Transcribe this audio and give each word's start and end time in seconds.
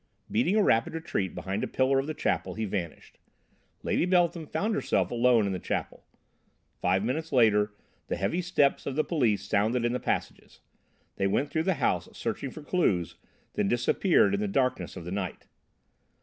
Beating 0.31 0.55
a 0.55 0.63
rapid 0.63 0.95
retreat 0.95 1.35
behind 1.35 1.63
a 1.63 1.67
pillar 1.67 1.99
of 1.99 2.07
the 2.07 2.15
chapel 2.15 2.55
he 2.55 2.65
vanished. 2.65 3.19
Lady 3.83 4.05
Beltham 4.05 4.47
found 4.47 4.73
herself 4.73 5.11
alone 5.11 5.45
in 5.45 5.51
the 5.53 5.59
chapel. 5.59 6.03
Five 6.81 7.03
minutes 7.03 7.31
later 7.31 7.75
the 8.07 8.15
heavy 8.17 8.41
steps 8.41 8.87
of 8.87 8.95
the 8.95 9.03
police 9.03 9.47
sounded 9.47 9.85
in 9.85 9.93
the 9.93 9.99
passages. 9.99 10.59
They 11.17 11.27
went 11.27 11.51
through 11.51 11.65
the 11.69 11.75
house, 11.75 12.09
searching 12.13 12.49
for 12.49 12.63
clues, 12.63 13.17
then 13.53 13.67
disappeared 13.67 14.33
in 14.33 14.39
the 14.39 14.47
darkness 14.47 14.95
of 14.95 15.05
the 15.05 15.11
night. 15.11 15.45